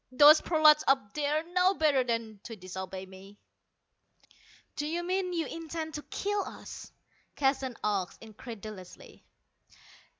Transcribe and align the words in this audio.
Those 0.11 0.41
prolats 0.41 0.83
up 0.87 1.13
there 1.13 1.43
know 1.53 1.75
better 1.75 2.03
than 2.03 2.39
to 2.45 2.55
disobey 2.55 3.05
me." 3.05 3.37
"Do 4.75 4.87
you 4.87 5.03
mean 5.03 5.31
you 5.31 5.45
intend 5.45 5.93
to 5.93 6.01
kill 6.01 6.41
us?" 6.43 6.91
Keston 7.35 7.75
asked 7.83 8.17
incredulously. 8.23 9.23